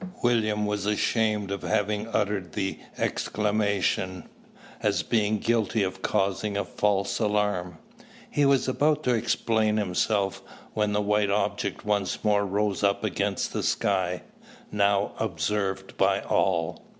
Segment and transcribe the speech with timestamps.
[0.23, 4.27] William was ashamed of having uttered the exclamation,
[4.81, 7.77] as being guilty of causing a "false alarm."
[8.27, 10.41] He was about to explain himself,
[10.73, 14.23] when the white object once more rose up against the sky,
[14.71, 16.87] now observed by all.